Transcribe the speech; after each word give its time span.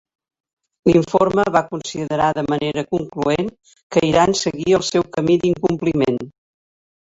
L'informe 0.89 1.45
va 1.55 1.61
considerar 1.75 2.31
de 2.39 2.45
manera 2.55 2.85
concloent 2.97 3.53
que 3.95 4.05
Iran 4.11 4.37
seguia 4.43 4.81
el 4.83 4.89
seu 4.91 5.09
camí 5.19 5.41
d'incompliment. 5.45 6.23